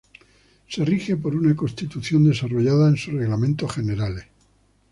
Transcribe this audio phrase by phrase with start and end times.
[0.67, 4.25] Se rige por una Constitución, desarrollada en sus Reglamentos Generales.